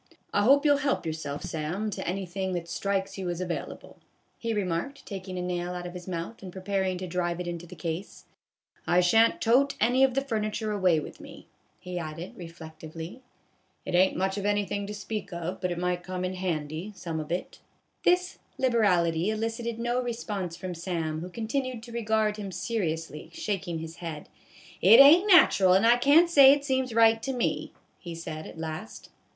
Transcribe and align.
"I 0.33 0.41
hope 0.41 0.65
you'll 0.65 0.77
help 0.77 1.05
yourself, 1.05 1.43
Sam, 1.43 1.91
to 1.91 2.07
anythin' 2.07 2.53
161 2.53 2.55
1 2.55 2.55
62 2.55 2.55
A 2.55 2.55
BAG 2.55 2.55
OF 2.55 2.57
POP 2.57 2.57
CORN. 2.57 2.61
that 2.63 2.69
strikes 2.71 3.17
you 3.17 3.29
as 3.29 3.41
available," 3.41 3.97
he 4.39 4.53
remarked, 4.55 5.05
taking 5.05 5.37
a 5.37 5.41
nail 5.43 5.75
out 5.75 5.85
of 5.85 5.93
his 5.93 6.07
mouth 6.07 6.41
and 6.41 6.51
preparing 6.51 6.97
to 6.97 7.05
drive 7.05 7.39
it 7.39 7.47
into 7.47 7.67
the 7.67 7.75
case;" 7.75 8.25
I 8.87 8.99
sha' 8.99 9.27
n't 9.27 9.41
tote 9.41 9.75
any 9.79 10.03
of 10.03 10.15
the 10.15 10.21
furniture 10.23 10.71
away 10.71 10.99
with 10.99 11.21
me," 11.21 11.45
he 11.79 11.99
added, 11.99 12.35
reflectively." 12.35 13.21
It 13.85 13.93
ain't 13.93 14.17
much 14.17 14.39
of 14.39 14.45
anythin' 14.47 14.87
to 14.87 14.93
speak 14.95 15.31
of, 15.31 15.61
but 15.61 15.69
it 15.71 15.77
might 15.77 16.01
come 16.01 16.25
in 16.25 16.33
handy, 16.33 16.93
some 16.95 17.19
of 17.19 17.31
it." 17.31 17.59
This 18.03 18.39
liberality 18.57 19.29
elicited 19.29 19.77
no 19.77 20.01
response 20.01 20.57
from 20.57 20.73
Sam, 20.73 21.19
who 21.21 21.29
continued 21.29 21.83
to 21.83 21.91
regard 21.91 22.37
him 22.37 22.51
seriously, 22.51 23.29
shaking 23.33 23.77
his 23.77 23.97
head." 23.97 24.29
It 24.81 24.99
ain't 24.99 25.27
natural 25.29 25.73
and 25.73 25.85
I 25.85 25.97
can't 25.97 26.27
say 26.27 26.53
it 26.53 26.65
seems 26.65 26.91
right 26.95 27.21
to 27.21 27.33
me," 27.33 27.71
he 27.99 28.15
said 28.15 28.47
at 28.47 28.57
last. 28.57 29.11